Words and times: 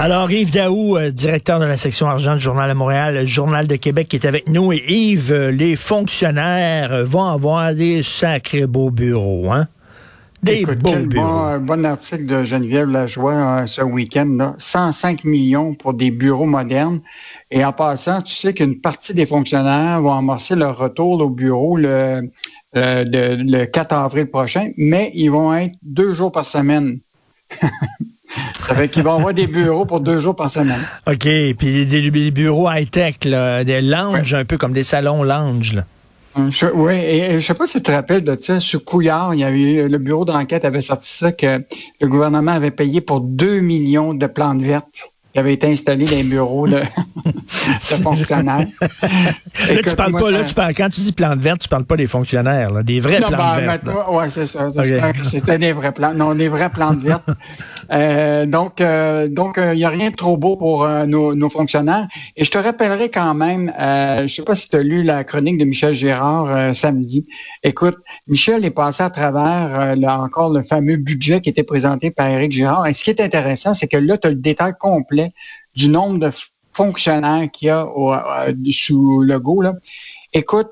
Alors, 0.00 0.30
Yves 0.30 0.52
Daou, 0.52 0.96
euh, 0.96 1.10
directeur 1.10 1.58
de 1.58 1.64
la 1.64 1.76
section 1.76 2.06
argent 2.06 2.36
du 2.36 2.40
Journal 2.40 2.68
de 2.70 2.74
Montréal, 2.74 3.14
le 3.14 3.26
Journal 3.26 3.66
de 3.66 3.74
Québec, 3.74 4.06
qui 4.06 4.14
est 4.14 4.26
avec 4.26 4.48
nous. 4.48 4.72
Et 4.72 4.84
Yves, 4.86 5.32
euh, 5.32 5.50
les 5.50 5.74
fonctionnaires 5.74 6.92
euh, 6.92 7.02
vont 7.04 7.24
avoir 7.24 7.74
des 7.74 8.04
sacrés 8.04 8.68
beaux 8.68 8.92
bureaux, 8.92 9.50
hein? 9.50 9.66
Des 10.44 10.58
Écoute, 10.58 10.78
beaux 10.78 10.90
quel 10.92 11.06
bureaux. 11.08 11.26
bon, 11.26 11.42
un 11.42 11.58
bon 11.58 11.84
article 11.84 12.26
de 12.26 12.44
Geneviève 12.44 12.88
Lajoie 12.88 13.66
ce 13.66 13.82
week-end. 13.82 14.36
là. 14.38 14.54
105 14.58 15.24
millions 15.24 15.74
pour 15.74 15.94
des 15.94 16.12
bureaux 16.12 16.46
modernes. 16.46 17.00
Et 17.50 17.64
en 17.64 17.72
passant, 17.72 18.22
tu 18.22 18.36
sais 18.36 18.54
qu'une 18.54 18.80
partie 18.80 19.14
des 19.14 19.26
fonctionnaires 19.26 20.00
vont 20.00 20.12
amorcer 20.12 20.54
leur 20.54 20.78
retour 20.78 21.20
au 21.20 21.28
bureau 21.28 21.76
le 21.76 22.30
4 23.64 23.92
avril 23.92 24.26
prochain, 24.26 24.70
mais 24.76 25.10
ils 25.16 25.32
vont 25.32 25.52
être 25.52 25.74
deux 25.82 26.12
jours 26.12 26.30
par 26.30 26.44
semaine. 26.44 27.00
Ça 28.68 28.74
fait 28.74 28.88
qu'ils 28.88 29.02
vont 29.02 29.16
avoir 29.16 29.32
des 29.34 29.46
bureaux 29.46 29.86
pour 29.86 30.00
deux 30.00 30.20
jours 30.20 30.36
par 30.36 30.50
semaine. 30.50 30.80
OK, 31.06 31.20
puis 31.58 31.86
des, 31.86 32.10
des 32.10 32.30
bureaux 32.30 32.70
high-tech, 32.70 33.16
là, 33.24 33.64
des 33.64 33.80
lounges, 33.80 34.34
un 34.34 34.44
peu 34.44 34.58
comme 34.58 34.72
des 34.72 34.84
salons 34.84 35.22
lounge. 35.22 35.74
Là. 35.74 35.84
Je- 36.50 36.66
oui, 36.72 36.94
et, 36.94 37.18
et 37.32 37.40
je 37.40 37.46
sais 37.46 37.54
pas 37.54 37.66
si 37.66 37.78
tu 37.78 37.82
te 37.84 37.90
rappelles 37.90 38.22
de 38.22 38.36
ça, 38.38 38.60
sur 38.60 38.84
Couillard, 38.84 39.34
il 39.34 39.40
y 39.40 39.44
avait 39.44 39.58
eu- 39.58 39.88
le 39.88 39.98
bureau 39.98 40.24
d'enquête 40.24 40.64
avait 40.64 40.82
sorti 40.82 41.10
ça 41.10 41.32
que 41.32 41.64
le 42.00 42.06
gouvernement 42.08 42.52
avait 42.52 42.70
payé 42.70 43.00
pour 43.00 43.20
2 43.20 43.60
millions 43.60 44.14
de 44.14 44.26
plantes 44.26 44.62
vertes 44.62 45.10
qui 45.38 45.40
avaient 45.40 45.54
été 45.54 45.68
installées 45.68 46.04
dans 46.04 46.16
les 46.16 46.24
bureaux 46.24 46.66
de, 46.66 46.80
de 47.24 48.02
fonctionnaires. 48.02 48.66
Là, 48.80 49.82
tu 49.86 49.94
parles 49.94 50.10
moi, 50.10 50.20
pas, 50.20 50.30
là, 50.32 50.42
tu 50.42 50.52
parles, 50.52 50.74
quand 50.74 50.90
tu 50.90 51.00
dis 51.00 51.12
plantes 51.12 51.38
vertes, 51.38 51.60
tu 51.60 51.68
parle 51.68 51.84
pas 51.84 51.96
des 51.96 52.08
fonctionnaires, 52.08 52.72
là, 52.72 52.82
des 52.82 52.98
vraies 52.98 53.20
Non, 53.20 53.28
plantes 53.28 53.56
ben, 53.56 53.66
vertes. 53.66 53.88
ouais, 54.10 54.30
c'est 54.30 54.46
ça. 54.46 54.66
Ok. 54.66 54.82
J'espère 54.82 55.12
que 55.12 55.24
C'était 55.24 55.58
des 55.58 55.72
vraies 55.72 55.92
plantes. 55.92 56.16
Non, 56.16 56.34
des 56.34 56.48
vraies 56.48 56.70
plantes 56.70 56.98
vertes. 56.98 57.28
Euh, 57.90 58.44
donc, 58.44 58.82
euh, 58.82 59.28
donc, 59.28 59.58
il 59.58 59.76
n'y 59.78 59.84
a 59.86 59.88
rien 59.88 60.10
de 60.10 60.14
trop 60.14 60.36
beau 60.36 60.56
pour 60.56 60.84
euh, 60.84 61.06
nos, 61.06 61.34
nos 61.34 61.48
fonctionnaires. 61.48 62.06
Et 62.36 62.44
je 62.44 62.50
te 62.50 62.58
rappellerai 62.58 63.08
quand 63.08 63.32
même, 63.32 63.72
euh, 63.80 64.28
je 64.28 64.34
sais 64.34 64.42
pas 64.42 64.54
si 64.54 64.68
tu 64.68 64.76
as 64.76 64.82
lu 64.82 65.02
la 65.02 65.24
chronique 65.24 65.56
de 65.56 65.64
Michel 65.64 65.94
Gérard 65.94 66.54
euh, 66.54 66.74
samedi. 66.74 67.26
Écoute, 67.62 67.96
Michel 68.26 68.66
est 68.66 68.70
passé 68.70 69.02
à 69.02 69.08
travers 69.08 69.80
euh, 69.80 69.94
là, 69.94 70.20
encore 70.20 70.52
le 70.52 70.62
fameux 70.62 70.96
budget 70.96 71.40
qui 71.40 71.48
était 71.48 71.62
présenté 71.62 72.10
par 72.10 72.28
Éric 72.28 72.52
Gérard. 72.52 72.86
Et 72.86 72.92
ce 72.92 73.02
qui 73.02 73.08
est 73.08 73.20
intéressant, 73.20 73.72
c'est 73.72 73.88
que 73.88 73.96
là, 73.96 74.18
tu 74.18 74.26
as 74.26 74.30
le 74.32 74.36
détail 74.36 74.74
complet 74.78 75.27
du 75.74 75.88
nombre 75.88 76.18
de 76.18 76.30
fonctionnaires 76.72 77.50
qu'il 77.52 77.68
y 77.68 77.70
a 77.70 77.86
sous 78.70 79.22
le 79.22 79.38
go. 79.38 79.62
Là. 79.62 79.74
Écoute, 80.32 80.68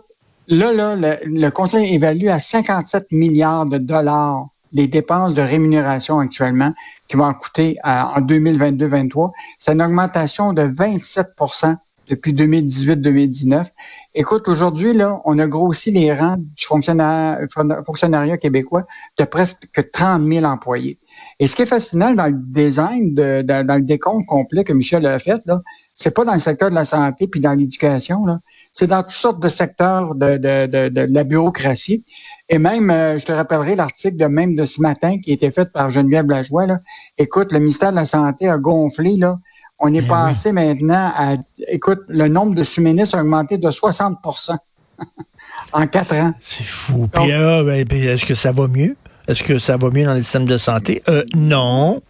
Là, 0.49 0.73
là, 0.73 0.95
le, 0.95 1.51
Conseil 1.51 1.95
évalue 1.95 2.29
à 2.29 2.39
57 2.39 3.11
milliards 3.11 3.67
de 3.67 3.79
dollars 3.79 4.47
les 4.73 4.87
dépenses 4.87 5.35
de 5.35 5.43
rémunération 5.43 6.19
actuellement 6.21 6.73
qui 7.09 7.17
vont 7.17 7.33
coûter 7.35 7.79
en 7.83 8.21
2022-2023. 8.21 9.33
C'est 9.59 9.73
une 9.73 9.83
augmentation 9.83 10.53
de 10.53 10.63
27% 10.63 11.77
depuis 12.09 12.33
2018-2019. 12.33 13.67
Écoute, 14.15 14.47
aujourd'hui, 14.49 14.93
là, 14.93 15.21
on 15.25 15.39
a 15.41 15.47
grossi 15.47 15.91
les 15.91 16.13
rangs 16.13 16.37
du 16.39 16.65
fonctionnariat 16.65 18.37
québécois 18.37 18.85
de 19.19 19.25
presque 19.25 19.67
30 19.93 20.23
000 20.31 20.45
employés. 20.45 20.99
Et 21.39 21.47
ce 21.47 21.55
qui 21.55 21.63
est 21.63 21.67
fascinant 21.67 22.13
dans 22.15 22.27
le 22.27 22.35
design, 22.35 23.15
de, 23.15 23.43
dans, 23.43 23.67
dans 23.67 23.77
le 23.77 23.83
décompte 23.83 24.27
complet 24.27 24.65
que 24.65 24.73
Michel 24.73 25.07
a 25.07 25.19
fait, 25.19 25.41
là, 25.47 25.61
c'est 25.95 26.15
pas 26.15 26.25
dans 26.25 26.35
le 26.35 26.41
secteur 26.41 26.71
de 26.71 26.75
la 26.75 26.85
santé 26.85 27.27
puis 27.27 27.41
dans 27.41 27.53
l'éducation, 27.53 28.25
là. 28.27 28.39
C'est 28.73 28.87
dans 28.87 29.03
toutes 29.03 29.13
sortes 29.13 29.43
de 29.43 29.49
secteurs 29.49 30.15
de, 30.15 30.37
de, 30.37 30.89
de, 30.89 31.07
la 31.11 31.25
bureaucratie. 31.25 32.05
Et 32.51 32.59
même, 32.59 32.91
euh, 32.91 33.19
je 33.19 33.25
te 33.25 33.33
rappellerai 33.33 33.75
l'article 33.75 34.19
de 34.19 34.27
même 34.27 34.55
de 34.55 34.67
ce 34.67 34.83
matin 34.83 35.19
qui 35.19 35.31
a 35.31 35.35
été 35.35 35.51
fait 35.51 35.73
par 35.73 35.89
Geneviève 35.89 36.29
Lajoie. 36.29 36.67
Là. 36.67 36.81
Écoute, 37.17 37.53
le 37.53 37.59
ministère 37.59 37.91
de 37.91 37.97
la 37.97 38.05
Santé 38.05 38.51
a 38.51 38.59
gonflé. 38.59 39.17
Là. 39.17 39.39
On 39.79 39.95
est 39.95 40.03
Ben 40.03 40.09
passé 40.09 40.53
maintenant 40.53 41.11
à... 41.17 41.37
Écoute, 41.69 42.01
le 42.09 42.29
nombre 42.29 42.55
de 42.55 42.63
sous-ministres 42.65 43.17
a 43.17 43.23
augmenté 43.23 43.57
de 43.57 43.71
60% 43.71 44.57
en 45.73 45.87
quatre 45.87 46.15
ans. 46.15 46.33
C'est 46.41 46.65
fou. 46.65 47.09
Puis, 47.11 47.33
ah, 47.33 47.63
ben, 47.65 47.87
puis 47.87 48.07
est-ce 48.07 48.27
que 48.27 48.35
ça 48.35 48.53
va 48.53 48.69
mieux? 48.69 48.95
Est-ce 49.29 49.43
que 49.43 49.59
ça 49.59 49.77
va 49.77 49.91
mieux 49.91 50.05
dans 50.05 50.15
le 50.15 50.23
système 50.23 50.45
de 50.47 50.57
santé? 50.57 51.03
Euh, 51.09 51.25
non. 51.35 52.01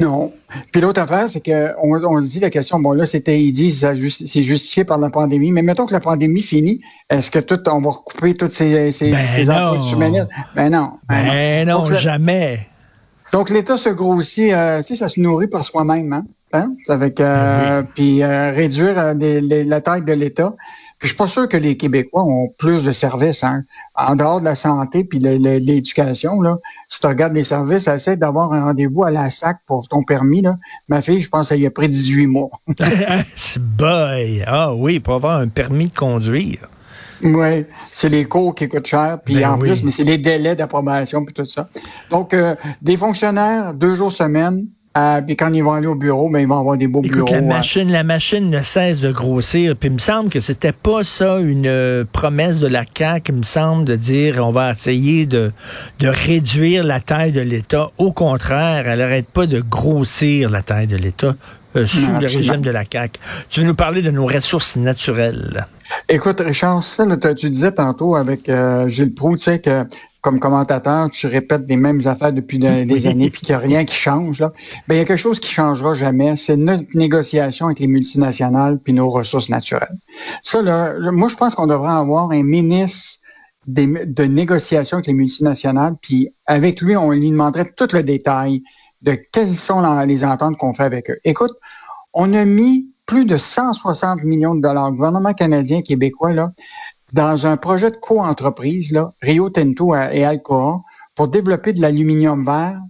Non. 0.00 0.32
Puis 0.72 0.80
l'autre 0.80 1.00
affaire, 1.02 1.28
c'est 1.28 1.44
qu'on 1.44 1.94
on 2.06 2.22
se 2.22 2.26
dit 2.30 2.40
la 2.40 2.48
question, 2.48 2.80
bon 2.80 2.92
là, 2.92 3.04
c'était, 3.04 3.42
ils 3.42 3.52
disent, 3.52 3.80
ça 3.80 3.94
justi- 3.94 4.26
c'est 4.26 4.42
justifié 4.42 4.84
par 4.84 4.96
la 4.98 5.10
pandémie, 5.10 5.52
mais 5.52 5.60
mettons 5.62 5.84
que 5.84 5.92
la 5.92 6.00
pandémie 6.00 6.40
finit, 6.40 6.80
est-ce 7.10 7.30
que 7.30 7.38
tout, 7.38 7.60
on 7.68 7.80
va 7.80 7.90
recouper 7.90 8.34
toutes 8.34 8.52
ces, 8.52 8.90
ces, 8.90 9.10
Ben 9.10 9.18
ces 9.18 9.44
non. 9.44 9.52
emplois 9.54 9.78
de 9.78 9.82
sous-ministres? 9.82 10.28
Ben 10.56 10.70
non. 10.72 10.92
Ben 11.08 11.24
Ben 11.26 11.68
non, 11.68 11.82
Donc, 11.82 11.92
jamais. 11.94 12.66
Donc, 13.32 13.50
l'État 13.50 13.76
se 13.76 13.88
grossit, 13.90 14.52
euh, 14.52 14.78
tu 14.80 14.88
sais, 14.88 14.96
ça 14.96 15.08
se 15.08 15.20
nourrit 15.20 15.46
par 15.48 15.62
soi-même, 15.64 16.12
hein? 16.12 16.24
hein? 16.54 16.72
Avec, 16.88 17.18
euh, 17.20 17.82
puis 17.94 18.22
euh, 18.22 18.50
réduire 18.52 19.14
les- 19.14 19.64
la 19.64 19.80
taille 19.82 20.04
de 20.04 20.12
l'État. 20.12 20.54
Puis 21.02 21.08
je 21.08 21.14
suis 21.14 21.18
pas 21.18 21.26
sûr 21.26 21.48
que 21.48 21.56
les 21.56 21.76
Québécois 21.76 22.22
ont 22.22 22.48
plus 22.58 22.84
de 22.84 22.92
services, 22.92 23.42
hein? 23.42 23.64
En 23.96 24.14
dehors 24.14 24.38
de 24.38 24.44
la 24.44 24.54
santé 24.54 25.02
puis 25.02 25.18
l'éducation, 25.18 26.40
là. 26.40 26.58
Si 26.88 27.00
tu 27.00 27.08
regardes 27.08 27.34
les 27.34 27.42
services, 27.42 27.88
essaie 27.88 28.16
d'avoir 28.16 28.52
un 28.52 28.66
rendez-vous 28.66 29.02
à 29.02 29.10
la 29.10 29.28
SAC 29.28 29.56
pour 29.66 29.88
ton 29.88 30.04
permis, 30.04 30.42
là. 30.42 30.56
Ma 30.88 31.02
fille, 31.02 31.20
je 31.20 31.28
pense, 31.28 31.50
elle 31.50 31.62
y 31.62 31.66
a 31.66 31.72
pris 31.72 31.88
18 31.88 32.28
mois. 32.28 32.50
C'est 33.34 33.60
boy. 33.60 34.44
Ah 34.46 34.72
oui, 34.72 35.00
pour 35.00 35.14
avoir 35.14 35.38
un 35.38 35.48
permis 35.48 35.88
de 35.88 35.94
conduire. 35.94 36.68
Oui, 37.20 37.66
c'est 37.88 38.08
les 38.08 38.24
cours 38.24 38.54
qui 38.54 38.68
coûtent 38.68 38.86
cher, 38.86 39.18
puis 39.24 39.34
Ben 39.40 39.50
en 39.50 39.58
oui. 39.60 39.70
plus, 39.70 39.82
mais 39.82 39.90
c'est 39.90 40.04
les 40.04 40.18
délais 40.18 40.54
d'approbation 40.54 41.24
puis 41.24 41.34
tout 41.34 41.46
ça. 41.46 41.68
Donc, 42.10 42.32
euh, 42.32 42.54
des 42.80 42.96
fonctionnaires, 42.96 43.74
deux 43.74 43.96
jours 43.96 44.12
semaine, 44.12 44.66
euh, 44.96 45.22
puis 45.22 45.36
quand 45.36 45.52
ils 45.54 45.62
vont 45.64 45.72
aller 45.72 45.86
au 45.86 45.94
bureau, 45.94 46.28
ben 46.28 46.40
ils 46.40 46.46
vont 46.48 46.58
avoir 46.58 46.76
des 46.76 46.86
beaux 46.86 47.00
Écoute, 47.02 47.14
bureaux. 47.16 47.32
la 47.32 47.38
euh, 47.38 47.42
machine, 47.42 47.90
la 47.90 48.02
machine 48.04 48.50
ne 48.50 48.60
cesse 48.62 49.00
de 49.00 49.10
grossir. 49.10 49.74
Puis 49.76 49.88
il 49.88 49.92
me 49.94 49.98
semble 49.98 50.28
que 50.28 50.40
c'était 50.40 50.72
pas 50.72 51.02
ça 51.04 51.38
une 51.40 51.66
euh, 51.66 52.04
promesse 52.12 52.60
de 52.60 52.66
la 52.66 52.84
CAQ, 52.96 53.32
il 53.32 53.38
me 53.38 53.42
semble, 53.42 53.84
de 53.86 53.96
dire 53.96 54.44
on 54.46 54.52
va 54.52 54.72
essayer 54.72 55.24
de, 55.26 55.50
de 56.00 56.08
réduire 56.08 56.84
la 56.84 57.00
taille 57.00 57.32
de 57.32 57.40
l'État. 57.40 57.88
Au 57.98 58.12
contraire, 58.12 58.86
elle 58.86 58.98
n'arrête 58.98 59.28
pas 59.28 59.46
de 59.46 59.60
grossir 59.60 60.50
la 60.50 60.62
taille 60.62 60.86
de 60.88 60.96
l'État 60.96 61.34
euh, 61.76 61.86
sous 61.86 62.06
Non, 62.12 62.18
le 62.20 62.26
régime 62.26 62.60
de 62.60 62.70
la 62.70 62.84
CAQ. 62.90 63.18
Tu 63.48 63.60
veux 63.60 63.66
nous 63.66 63.74
parler 63.74 64.02
de 64.02 64.10
nos 64.10 64.26
ressources 64.26 64.76
naturelles? 64.76 65.66
Écoute, 66.08 66.40
Richard, 66.40 66.84
ça, 66.84 67.04
là, 67.06 67.16
t'as- 67.16 67.34
tu 67.34 67.48
disais 67.50 67.72
tantôt 67.72 68.14
avec 68.16 68.48
euh, 68.48 68.88
Gilles 68.88 69.14
Proux, 69.14 69.36
tu 69.36 69.44
sais, 69.44 69.58
que 69.58 69.84
comme 70.22 70.38
commentateur, 70.40 71.10
tu 71.10 71.26
répètes 71.26 71.64
les 71.68 71.76
mêmes 71.76 72.00
affaires 72.06 72.32
depuis 72.32 72.58
de- 72.58 72.84
des 72.84 73.06
années, 73.12 73.28
puis 73.28 73.40
qu'il 73.42 73.50
n'y 73.50 73.56
a 73.56 73.58
rien 73.58 73.84
qui 73.84 73.94
change. 73.94 74.40
Là. 74.40 74.52
Ben, 74.88 74.94
il 74.94 74.98
y 74.98 75.00
a 75.00 75.04
quelque 75.04 75.18
chose 75.18 75.38
qui 75.40 75.50
changera 75.50 75.94
jamais, 75.94 76.36
c'est 76.36 76.56
notre 76.56 76.84
négociation 76.94 77.66
avec 77.66 77.80
les 77.80 77.88
multinationales 77.88 78.78
puis 78.78 78.92
nos 78.94 79.10
ressources 79.10 79.50
naturelles. 79.50 79.96
Ça, 80.42 80.62
là, 80.62 80.94
moi, 81.12 81.28
je 81.28 81.36
pense 81.36 81.54
qu'on 81.54 81.66
devrait 81.66 81.92
avoir 81.92 82.30
un 82.30 82.42
ministre 82.42 83.20
des- 83.66 83.86
de 84.06 84.24
négociation 84.24 84.96
avec 84.98 85.06
les 85.08 85.12
multinationales, 85.12 85.96
puis 86.00 86.28
avec 86.46 86.80
lui, 86.80 86.96
on 86.96 87.10
lui 87.10 87.30
demanderait 87.30 87.70
tout 87.76 87.88
le 87.92 88.02
détail 88.02 88.62
de 89.02 89.18
quelles 89.32 89.54
sont 89.54 89.80
la- 89.80 90.06
les 90.06 90.24
ententes 90.24 90.56
qu'on 90.56 90.72
fait 90.72 90.84
avec 90.84 91.10
eux. 91.10 91.18
Écoute, 91.24 91.52
on 92.14 92.32
a 92.34 92.44
mis 92.44 92.88
plus 93.06 93.24
de 93.24 93.36
160 93.36 94.22
millions 94.22 94.54
de 94.54 94.60
dollars, 94.60 94.92
gouvernement 94.92 95.34
canadien, 95.34 95.82
québécois, 95.82 96.32
là, 96.32 96.52
dans 97.12 97.46
un 97.46 97.56
projet 97.56 97.90
de 97.90 97.96
co-entreprise, 97.96 98.98
Rio 99.20 99.50
Tinto 99.50 99.94
et 99.94 100.24
Alcoa, 100.24 100.82
pour 101.14 101.28
développer 101.28 101.72
de 101.72 101.80
l'aluminium 101.80 102.44
vert 102.44 102.80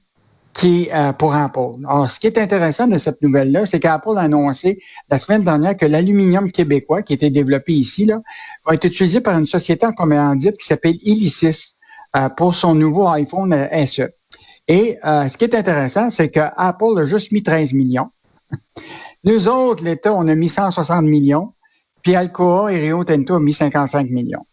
qui 0.55 0.85
est 0.85 0.95
euh, 0.95 1.13
pour 1.13 1.35
Apple. 1.35 1.81
Alors, 1.89 2.11
ce 2.11 2.21
qui 2.21 2.27
est 2.27 2.37
intéressant 2.37 2.87
de 2.87 2.99
cette 2.99 3.23
nouvelle-là, 3.23 3.65
c'est 3.65 3.81
qu'Apple 3.81 4.19
a 4.19 4.23
annoncé 4.23 4.79
la 5.11 5.19
semaine 5.19 5.45
dernière 5.45 5.77
que 5.77 5.87
l'aluminium 5.87 6.51
québécois, 6.51 7.03
qui 7.03 7.15
été 7.15 7.31
développé 7.31 7.73
ici, 7.73 8.05
là, 8.05 8.21
va 8.67 8.75
être 8.75 8.85
utilisé 8.85 9.23
par 9.23 9.39
une 9.39 9.47
société 9.47 9.87
en 9.87 9.93
commandite 9.93 10.59
qui 10.59 10.67
s'appelle 10.67 10.99
Illicis 11.03 11.77
euh, 12.15 12.29
pour 12.29 12.55
son 12.55 12.75
nouveau 12.75 13.09
iPhone 13.09 13.55
euh, 13.55 13.87
SE. 13.87 14.11
Et 14.69 14.99
euh, 15.05 15.29
ce 15.29 15.39
qui 15.39 15.45
est 15.45 15.55
intéressant, 15.55 16.11
c'est 16.11 16.29
que 16.29 16.41
Apple 16.57 16.99
a 16.99 17.05
juste 17.05 17.33
mis 17.33 17.43
13 17.43 17.73
millions. 17.73 18.11
Nous 19.25 19.49
autres, 19.49 19.83
l'État, 19.83 20.13
on 20.13 20.29
a 20.29 20.35
mis 20.35 20.49
160 20.49 21.05
millions, 21.05 21.53
puis 22.03 22.15
Alcoa 22.17 22.73
et 22.73 22.79
Rio 22.81 23.05
Tinto 23.05 23.35
ont 23.35 23.41
mis 23.41 23.53
55 23.53 24.11
millions. 24.11 24.45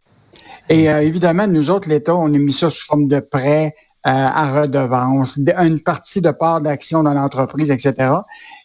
Et 0.70 0.90
euh, 0.92 1.02
évidemment, 1.02 1.48
nous 1.48 1.70
autres, 1.70 1.90
l'État, 1.90 2.16
on 2.16 2.26
a 2.34 2.38
mis 2.38 2.54
ça 2.54 2.70
sous 2.70 2.86
forme 2.86 3.08
de 3.08 3.20
prêt 3.20 3.74
euh, 4.08 4.12
à 4.12 4.62
redevance, 4.62 5.40
de- 5.40 5.54
une 5.58 5.82
partie 5.82 6.22
de 6.22 6.32
part 6.32 6.62
d'action 6.62 7.04
dans 7.04 7.14
l'entreprise, 7.14 7.72
etc. 7.72 8.12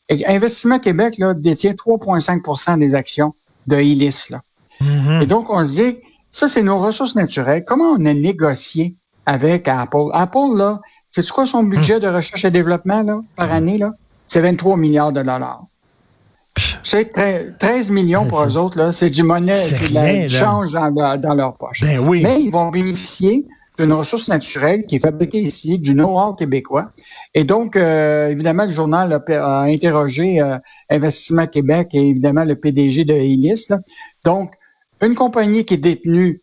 Et 0.09 0.27
Investissement 0.27 0.79
Québec 0.79 1.17
là, 1.19 1.35
détient 1.35 1.73
3,5% 1.73 2.79
des 2.79 2.95
actions 2.95 3.33
de 3.67 3.81
Illis. 3.81 4.27
Là. 4.31 4.43
Mhm. 4.81 5.23
Et 5.23 5.27
donc, 5.27 5.49
on 5.51 5.65
se 5.65 5.73
dit, 5.81 5.99
ça, 6.31 6.47
c'est 6.49 6.63
nos 6.63 6.79
ressources 6.79 7.15
naturelles. 7.17 7.65
Comment 7.67 7.93
on 7.99 8.05
a 8.07 8.13
négocié 8.15 8.97
avec 9.25 9.67
Apple? 9.67 10.11
Apple, 10.13 10.57
là, 10.57 10.81
c'est 11.11 11.27
quoi 11.31 11.47
son 11.47 11.63
budget 11.63 12.01
de 12.01 12.09
recherche 12.09 12.45
et 12.45 12.51
développement 12.51 13.03
là, 13.03 13.21
par 13.37 13.51
année? 13.53 13.79
Là? 13.79 13.93
C'est 14.27 14.41
23 14.41 14.77
milliards 14.77 15.13
de 15.13 15.21
dollars. 15.23 15.65
C'est 16.85 17.13
tre- 17.13 17.57
13 17.59 17.91
millions 17.91 18.27
pour 18.27 18.45
eux 18.45 18.57
autres, 18.57 18.93
c'est 18.93 19.11
du 19.11 19.23
monnaie, 19.23 19.55
c'est 19.55 19.89
du 19.89 20.29
change 20.39 20.73
dans, 20.73 20.91
leur- 20.91 21.19
dans 21.19 21.35
leur 21.35 21.55
poche. 21.57 21.81
Ben 21.83 21.99
oui. 22.07 22.21
Mais 22.23 22.43
ils 22.43 22.51
vont 22.51 22.69
bénéficier 22.71 23.47
d'une 23.79 23.93
ressource 23.93 24.29
naturelle 24.29 24.85
qui 24.87 24.97
est 24.97 25.01
fabriquée 25.01 25.41
ici, 25.41 25.79
du 25.79 25.95
know-how 25.95 26.35
québécois. 26.35 26.91
Et 27.35 27.43
donc, 27.43 27.75
euh, 27.75 28.29
évidemment, 28.29 28.65
le 28.67 28.71
journal 28.71 29.13
a, 29.13 29.33
a 29.43 29.63
interrogé 29.65 30.41
euh, 30.41 30.59
Investissement 30.91 31.47
Québec 31.47 31.89
et 31.95 32.09
évidemment 32.11 32.45
le 32.45 32.55
PDG 32.55 33.05
de 33.05 33.15
Elis. 33.15 33.67
Donc, 34.25 34.53
une 35.03 35.15
compagnie 35.17 35.65
qui 35.65 35.75
est 35.75 35.79
détenue 35.79 36.41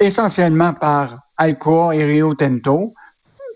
essentiellement 0.00 0.72
par 0.72 1.20
Alcoa 1.36 1.94
et 1.94 2.04
Rio 2.04 2.34
Tinto. 2.34 2.94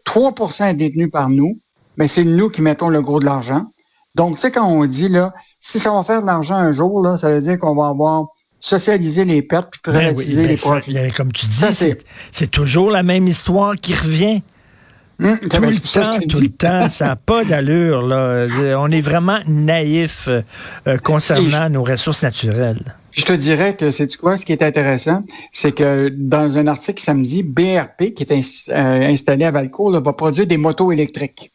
3% 0.07 0.67
est 0.71 0.75
détenu 0.75 1.09
par 1.11 1.29
nous, 1.31 1.59
mais 1.97 2.07
c'est 2.09 2.25
nous 2.25 2.50
qui 2.50 2.61
mettons 2.62 2.89
le 2.91 3.00
gros 3.00 3.19
de 3.21 3.25
l'argent. 3.25 3.65
Donc, 4.15 4.37
tu 4.37 4.43
sais, 4.43 4.50
quand 4.50 4.67
on 4.69 4.85
dit, 4.85 5.09
là, 5.09 5.33
si 5.66 5.78
ça 5.78 5.90
va 5.93 6.02
faire 6.05 6.20
de 6.20 6.26
l'argent 6.26 6.56
un 6.56 6.72
jour, 6.72 7.02
là, 7.02 7.16
ça 7.16 7.31
veut 7.31 7.40
dire 7.40 7.58
qu'on 7.58 7.75
va 7.75 7.88
avoir 7.88 8.26
socialisé 8.61 9.25
les 9.25 9.40
pertes 9.43 9.75
puis 9.82 9.93
Ben 9.93 9.99
oui, 9.99 10.05
privatiser 10.14 10.43
ben 10.43 10.49
les 10.49 10.56
ça, 10.56 10.70
profits. 10.70 10.93
ben, 10.94 11.11
comme 11.12 11.32
tu 11.32 11.46
dis, 11.46 11.94
c'est 12.32 12.50
toujours 12.50 12.90
la 12.90 13.02
même 13.02 13.26
histoire 13.26 13.75
qui 13.75 13.94
revient. 13.94 14.43
Hum, 15.22 15.38
Tout 15.38 15.61
le 15.61 15.78
temps, 15.78 16.19
tout 16.28 16.40
le 16.40 16.49
temps, 16.49 16.90
ça 16.90 17.06
n'a 17.06 17.16
pas 17.16 17.44
d'allure. 17.44 18.02
là. 18.02 18.46
On 18.78 18.90
est 18.90 19.00
vraiment 19.00 19.38
naïf 19.46 20.26
euh, 20.28 20.43
euh, 20.88 20.99
concernant 20.99 21.70
nos 21.70 21.84
ressources 21.84 22.22
naturelles. 22.25 22.96
Je 23.12 23.25
te 23.25 23.32
dirais 23.32 23.76
que 23.76 23.93
c'est 23.93 24.14
quoi 24.16 24.37
ce 24.37 24.44
qui 24.44 24.50
est 24.52 24.62
intéressant, 24.62 25.22
c'est 25.52 25.70
que 25.72 26.08
dans 26.08 26.58
un 26.58 26.66
article 26.66 27.00
samedi, 27.00 27.44
BRP 27.44 28.12
qui 28.12 28.25
est 28.25 28.32
ins- 28.32 28.72
euh, 28.75 29.08
installé 29.12 29.44
à 29.44 29.52
Valcourt 29.52 29.93
là, 29.93 30.00
va 30.00 30.12
produire 30.12 30.49
des 30.49 30.58
motos 30.58 30.90
électriques. 30.90 31.52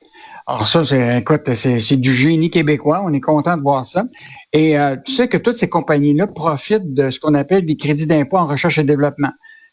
Alors 0.51 0.67
ça, 0.67 0.83
c'est 0.83 1.19
écoute, 1.19 1.41
c'est 1.53 1.79
c'est 1.79 1.97
du 1.97 2.11
génie 2.11 2.49
québécois. 2.49 3.03
On 3.05 3.13
est 3.13 3.21
content 3.21 3.55
de 3.55 3.61
voir 3.61 3.85
ça. 3.85 4.05
Et 4.51 4.79
euh, 4.79 4.95
tu 5.05 5.11
sais 5.11 5.27
que 5.27 5.37
toutes 5.37 5.57
ces 5.57 5.69
compagnies-là 5.69 6.25
profitent 6.25 6.91
de 6.95 7.11
ce 7.11 7.19
qu'on 7.19 7.35
appelle 7.35 7.65
des 7.67 7.77
crédits 7.77 8.07
d'impôt 8.07 8.37
en 8.37 8.47
recherche 8.47 8.79
et 8.79 8.83
développement. 8.83 9.29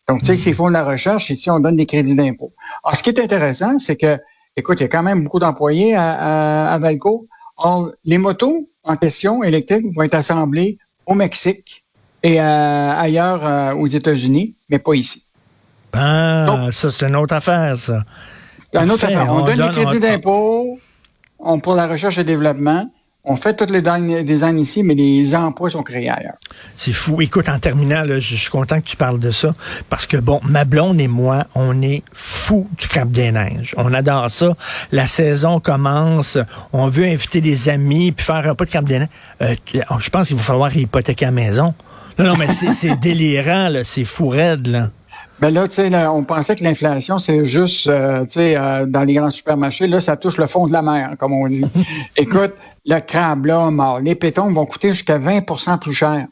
Donc, 0.07 0.21
tu 0.21 0.27
sais, 0.27 0.37
s'ils 0.37 0.55
font 0.55 0.69
de 0.69 0.75
la 0.75 0.85
recherche, 0.85 1.31
ici, 1.31 1.49
on 1.51 1.61
donne 1.61 1.77
des 1.77 1.87
crédits 1.87 2.15
d'impôt. 2.15 2.53
Alors, 2.85 2.95
ce 2.97 3.03
qui 3.03 3.09
est 3.09 3.19
intéressant, 3.19 3.79
c'est 3.79 3.97
que, 3.97 4.19
écoute, 4.55 4.79
il 4.81 4.83
y 4.83 4.87
a 4.87 4.89
quand 4.89 5.03
même 5.03 5.25
beaucoup 5.25 5.39
d'employés 5.39 5.95
à, 5.97 6.13
à, 6.13 6.75
à 6.75 6.79
Valcourt. 6.79 7.25
Or, 7.57 7.91
les 8.05 8.19
motos 8.19 8.69
en 8.85 8.97
question 8.97 9.43
électriques 9.43 9.87
vont 9.97 10.03
être 10.03 10.15
assemblées 10.15 10.77
au 11.07 11.15
Mexique 11.15 11.85
et 12.23 12.39
euh, 12.41 12.93
ailleurs 13.01 13.45
euh, 13.47 13.75
aux 13.75 13.87
États-Unis, 13.87 14.55
mais 14.69 14.79
pas 14.79 14.93
ici. 14.95 15.25
Ah, 15.95 16.69
ça, 16.71 16.91
c'est 16.91 17.07
une 17.07 17.17
autre 17.17 17.35
affaire, 17.35 17.79
ça. 17.79 18.05
Une 18.75 18.91
autre 18.91 19.05
affaire. 19.07 19.27
On, 19.33 19.39
On 19.43 19.45
donne 19.47 19.57
donne- 19.57 19.75
les 19.75 19.85
crédits 19.85 20.01
d'impôt 20.01 20.66
on, 21.47 21.61
pour 21.61 21.75
la 21.75 21.87
recherche 21.87 22.19
et 22.19 22.25
développement. 22.25 22.91
On 23.29 23.35
fait 23.35 23.57
tous 23.57 23.73
les 23.73 23.83
design- 23.83 24.23
designs 24.25 24.59
ici, 24.59 24.85
mais 24.85 24.95
les 24.95 25.35
emplois 25.35 25.69
sont 25.69 25.83
créés 25.83 26.09
ailleurs. 26.09 26.37
C'est 26.77 26.93
fou. 26.93 27.21
Écoute, 27.21 27.49
en 27.49 27.59
terminant, 27.59 28.05
là, 28.05 28.21
je 28.21 28.37
suis 28.37 28.51
content 28.51 28.81
que 28.81 28.87
tu 28.87 28.97
parles 28.97 29.19
de 29.19 29.33
ça 29.33 29.53
parce 29.91 30.07
que, 30.07 30.17
bon, 30.17 30.41
ma 30.45 30.65
blonde 30.65 31.01
et 31.01 31.09
moi, 31.09 31.45
on 31.57 31.83
est 31.83 32.05
fous 32.13 32.69
du 32.79 32.87
Cap 32.87 33.11
des 33.11 33.33
Neiges. 33.33 33.75
On 33.79 33.93
adore 33.95 34.31
ça. 34.31 34.55
La 34.93 35.09
saison 35.09 35.59
commence. 35.59 36.39
On 36.73 36.87
veut 36.87 37.05
inviter 37.07 37.41
des 37.41 37.69
amis 37.69 38.13
puis 38.13 38.25
faire 38.25 38.49
un 38.49 38.55
peu 38.55 38.65
de 38.65 38.71
Cap 38.71 38.85
des 38.85 39.01
Neiges. 39.01 39.09
Euh, 39.43 39.55
je 39.99 40.11
pense 40.11 40.29
qu'il 40.29 40.37
va 40.37 40.43
falloir 40.45 40.77
hypothéquer 40.77 41.25
la 41.25 41.31
maison. 41.33 41.75
Non, 42.21 42.27
non, 42.27 42.37
mais 42.37 42.53
c'est 42.53 42.73
c'est 42.73 42.95
délirant, 43.01 43.71
là. 43.71 43.83
C'est 43.83 44.05
fou 44.05 44.29
raide, 44.29 44.69
là. 44.69 44.91
Ben 45.39 45.51
là, 45.51 45.69
tu 45.69 45.75
sais, 45.75 46.07
on 46.07 46.25
pensait 46.25 46.57
que 46.57 46.65
l'inflation, 46.65 47.19
c'est 47.19 47.45
juste, 47.45 47.89
euh, 47.89 48.25
tu 48.25 48.33
sais, 48.33 48.57
euh, 48.57 48.87
dans 48.87 49.05
les 49.05 49.15
grands 49.15 49.31
supermarchés, 49.31 49.87
là, 49.87 50.01
ça 50.01 50.17
touche 50.17 50.39
le 50.39 50.47
fond 50.47 50.67
de 50.67 50.73
la 50.73 50.81
mer, 50.81 51.15
comme 51.19 51.35
on 51.35 51.47
dit. 51.47 51.65
Écoute, 52.17 52.55
le 52.87 53.01
crabe, 53.01 53.45
là, 53.47 53.71
mort. 53.71 54.01
Les 54.01 54.15
pétons 54.15 54.51
vont 54.51 54.65
coûter 54.65 54.91
jusqu'à 54.91 55.19
20% 55.19 55.79
plus 55.79 55.93
cher. 55.93 56.27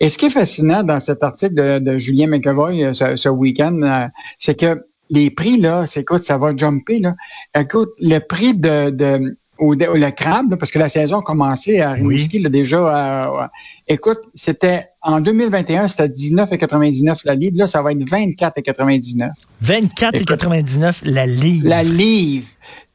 Et 0.00 0.08
ce 0.08 0.18
qui 0.18 0.26
est 0.26 0.30
fascinant 0.30 0.82
dans 0.82 0.98
cet 0.98 1.22
article 1.22 1.54
de, 1.54 1.78
de 1.78 1.98
Julien 1.98 2.26
McEvoy 2.26 2.82
euh, 2.82 2.92
ce, 2.92 3.14
ce 3.16 3.28
week-end, 3.28 3.80
euh, 3.82 4.06
c'est 4.38 4.58
que 4.58 4.84
les 5.10 5.30
prix, 5.30 5.58
là, 5.58 5.86
c'est, 5.86 6.00
écoute, 6.00 6.24
ça 6.24 6.38
va 6.38 6.56
jumper, 6.56 6.98
là. 6.98 7.14
Écoute, 7.56 7.90
le 8.00 8.18
prix 8.18 8.54
de, 8.54 8.90
de 8.90 9.36
au, 9.58 9.74
le 9.74 10.10
crabe, 10.10 10.50
là, 10.50 10.56
parce 10.56 10.72
que 10.72 10.78
la 10.78 10.88
saison 10.88 11.20
a 11.20 11.22
commencé 11.22 11.80
à 11.80 11.92
Rimouski, 11.92 12.40
là, 12.40 12.48
déjà. 12.48 12.78
euh, 12.78 13.46
écoute, 13.86 14.20
c'était 14.34 14.88
en 15.02 15.20
2021, 15.20 15.88
c'était 15.88 16.08
19,99 16.08 17.20
la 17.24 17.34
livre. 17.34 17.58
Là, 17.58 17.66
ça 17.66 17.82
va 17.82 17.92
être 17.92 17.98
24,99 17.98 19.30
24,99 19.64 21.00
la 21.04 21.26
livre. 21.26 21.68
la 21.68 21.82
livre. 21.82 22.46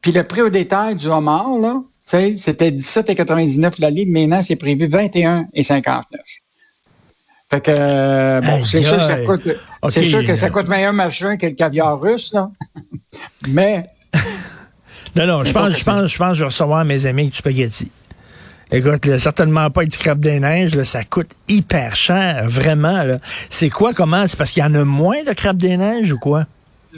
Puis 0.02 0.12
le 0.12 0.24
prix 0.24 0.42
au 0.42 0.50
détail 0.50 0.96
du 0.96 1.08
homard, 1.08 1.58
là, 1.60 1.82
tu 2.04 2.12
sais, 2.12 2.36
c'était 2.38 2.72
17,99 2.72 3.82
la 3.82 3.90
livre. 3.90 4.12
Maintenant, 4.12 4.42
c'est 4.42 4.56
prévu 4.56 4.88
21,59. 4.88 5.94
Fait 7.50 7.62
que, 7.62 7.72
euh, 7.78 8.42
bon, 8.42 8.66
c'est 8.66 8.84
sûr 8.84 8.98
que 8.98 9.04
ça 9.04 9.18
sûr 10.04 10.26
que 10.26 10.32
euh, 10.32 10.50
coûte 10.50 10.68
meilleur 10.68 10.92
machin 10.92 11.38
que 11.38 11.46
le 11.46 11.54
caviar 11.54 12.00
russe, 12.00 12.34
là. 12.34 12.52
Mais, 13.48 13.86
Non, 15.16 15.26
non, 15.26 15.44
je 15.44 15.52
pense, 15.52 15.78
je 15.78 15.84
pense, 15.84 16.12
je 16.12 16.18
pense 16.18 16.30
que 16.30 16.36
je 16.36 16.40
vais 16.42 16.50
recevoir 16.50 16.86
mes 16.86 17.06
amis 17.06 17.24
avec 17.24 17.32
du 17.32 17.38
spaghetti. 17.38 17.90
Écoute, 18.72 19.06
là, 19.06 19.18
certainement 19.20 19.70
pas 19.70 19.86
du 19.86 19.98
crabe 19.98 20.20
des 20.20 20.40
neiges, 20.40 20.76
là, 20.76 20.84
ça 20.84 21.04
coûte 21.04 21.30
hyper 21.48 21.96
cher, 21.96 22.46
vraiment. 22.48 23.04
C'est 23.50 23.70
quoi, 23.70 23.94
comment? 23.94 24.28
C'est 24.28 24.38
parce 24.38 24.52
qu'il 24.52 24.62
y 24.62 24.66
en 24.66 24.74
a 24.74 24.84
moins 24.84 25.24
de 25.24 25.34
crabe 25.34 25.58
des 25.58 25.78
neiges 25.78 26.12
ou 26.12 26.18
quoi? 26.18 26.46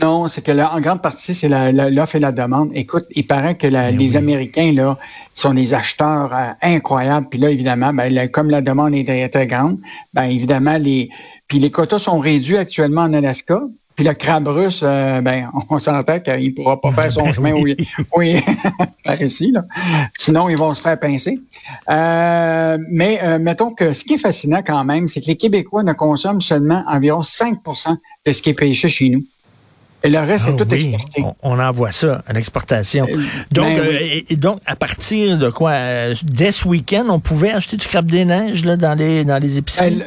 non, 0.01 0.29
c'est 0.29 0.41
que 0.41 0.51
là, 0.53 0.71
en 0.73 0.79
grande 0.79 1.01
partie, 1.01 1.35
c'est 1.35 1.49
l'offre 1.49 2.15
et 2.15 2.19
la 2.21 2.31
demande. 2.31 2.69
Écoute, 2.73 3.05
il 3.15 3.27
paraît 3.27 3.55
que 3.55 3.67
la- 3.67 3.91
Ben 3.91 3.97
les 3.97 4.11
oui. 4.11 4.17
Américains, 4.17 4.71
là, 4.71 4.97
sont 5.33 5.53
des 5.53 5.73
acheteurs 5.73 6.31
euh, 6.33 6.51
incroyables. 6.61 7.27
Puis 7.29 7.37
là, 7.37 7.49
évidemment, 7.49 7.91
ben, 7.93 8.29
comme 8.29 8.49
la 8.49 8.61
demande 8.61 8.95
est 8.95 9.03
très, 9.03 9.27
très 9.27 9.45
grande, 9.45 9.77
ben, 10.13 10.23
évidemment, 10.23 10.77
les, 10.77 11.09
puis 11.49 11.59
les 11.59 11.69
quotas 11.69 11.99
sont 11.99 12.17
réduits 12.17 12.55
actuellement 12.55 13.01
en 13.01 13.13
Alaska. 13.13 13.59
Puis 13.99 14.07
le 14.07 14.13
crabe 14.13 14.47
russe, 14.47 14.79
euh, 14.81 15.19
ben, 15.19 15.51
on 15.69 15.77
s'entend 15.77 16.21
qu'il 16.21 16.45
ne 16.45 16.49
pourra 16.51 16.79
pas 16.79 16.93
faire 16.93 17.11
son 17.11 17.33
chemin 17.33 17.51
oui. 17.51 17.75
par 19.03 19.21
ici. 19.21 19.51
Là. 19.51 19.65
Sinon, 20.17 20.47
ils 20.47 20.57
vont 20.57 20.73
se 20.73 20.79
faire 20.81 20.97
pincer. 20.97 21.37
Euh, 21.89 22.77
mais 22.89 23.19
euh, 23.21 23.39
mettons 23.39 23.71
que 23.71 23.93
ce 23.93 24.05
qui 24.05 24.13
est 24.13 24.17
fascinant 24.17 24.61
quand 24.65 24.85
même, 24.85 25.09
c'est 25.09 25.19
que 25.19 25.25
les 25.25 25.35
Québécois 25.35 25.83
ne 25.83 25.91
consomment 25.91 26.39
seulement 26.39 26.81
environ 26.87 27.19
5% 27.19 27.97
de 28.25 28.31
ce 28.31 28.41
qui 28.41 28.51
est 28.51 28.53
pêché 28.53 28.87
chez 28.87 29.09
nous. 29.09 29.21
Et 30.01 30.09
le 30.09 30.19
reste, 30.19 30.45
Ah 30.47 30.51
c'est 30.57 30.63
tout 30.65 30.71
oui, 30.71 30.91
exporté. 30.93 31.21
on, 31.23 31.35
on 31.41 31.59
envoie 31.59 31.91
ça 31.91 32.23
à 32.25 32.31
l'exportation. 32.31 33.05
Euh, 33.11 33.17
Donc, 33.51 33.75
ben 33.75 33.81
oui. 33.85 33.95
et- 34.29 34.33
et 34.33 34.35
donc, 34.37 34.61
à 34.65 34.77
partir 34.77 35.37
de 35.37 35.49
quoi? 35.49 35.73
dès 36.23 36.53
ce 36.53 36.65
week-end, 36.69 37.07
on 37.09 37.19
pouvait 37.19 37.51
acheter 37.51 37.75
du 37.75 37.85
crabe 37.85 38.05
des 38.05 38.23
neiges 38.23 38.63
là, 38.63 38.77
dans, 38.77 38.93
les, 38.93 39.25
dans 39.25 39.39
les 39.39 39.57
épiceries? 39.57 40.01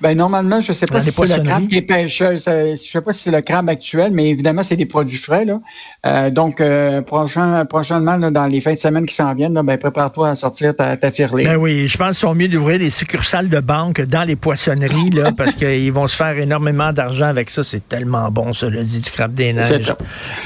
Ben, 0.00 0.10
le- 0.10 0.14
normalement, 0.14 0.60
je 0.60 0.70
ne 0.70 0.74
sais 0.74 0.86
pas 0.86 1.00
si 1.00 1.10
c'est 1.10 1.38
le 1.38 1.44
crabe 1.44 1.66
qui 1.68 1.76
est. 1.78 2.08
Je 2.08 2.24
ne 2.70 2.76
sais 2.76 3.00
pas 3.00 3.12
si 3.12 3.22
c'est 3.24 3.30
le 3.30 3.40
crabe 3.42 3.68
actuel, 3.68 4.12
mais 4.12 4.28
évidemment, 4.28 4.62
c'est 4.62 4.76
des 4.76 4.86
produits 4.86 5.18
frais. 5.18 5.44
Là. 5.44 5.60
Euh, 6.06 6.30
donc, 6.30 6.60
euh, 6.60 7.02
prochain, 7.02 7.64
prochainement, 7.64 8.16
là, 8.16 8.30
dans 8.30 8.46
les 8.46 8.60
fins 8.60 8.72
de 8.72 8.78
semaine 8.78 9.06
qui 9.06 9.14
s'en 9.14 9.34
viennent, 9.34 9.54
là, 9.54 9.62
ben, 9.62 9.78
prépare-toi 9.78 10.30
à 10.30 10.34
sortir 10.34 10.74
ta, 10.74 10.96
ta 10.96 11.10
tirelire. 11.10 11.50
Ben 11.50 11.56
oui, 11.56 11.88
je 11.88 11.96
pense 11.96 12.18
qu'ils 12.18 12.28
sont 12.28 12.34
mieux 12.34 12.48
d'ouvrir 12.48 12.78
des 12.78 12.90
succursales 12.90 13.48
de 13.48 13.60
banque 13.60 14.00
dans 14.02 14.24
les 14.24 14.36
poissonneries, 14.36 15.10
là, 15.10 15.32
parce 15.32 15.54
qu'ils 15.54 15.92
vont 15.92 16.08
se 16.08 16.16
faire 16.16 16.36
énormément 16.38 16.92
d'argent 16.92 17.26
avec 17.26 17.50
ça. 17.50 17.62
C'est 17.64 17.88
tellement 17.88 18.30
bon, 18.30 18.52
ça, 18.52 18.68
le 18.70 18.84
dit 18.84 19.00
du 19.00 19.10
crabe 19.10 19.34
des 19.34 19.52
neiges. 19.52 19.94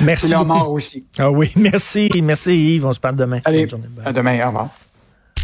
Merci 0.01 0.27
Puis 0.27 0.35
le 0.37 0.69
aussi. 0.69 1.05
Ah 1.19 1.31
oui, 1.31 1.51
merci. 1.57 2.09
Merci 2.23 2.75
Yves. 2.75 2.87
On 2.87 2.93
se 2.93 3.01
parle 3.01 3.17
demain. 3.17 3.41
Allez, 3.45 3.69
à 4.05 4.13
demain. 4.13 4.39
Au 4.45 4.49
revoir. 4.49 4.69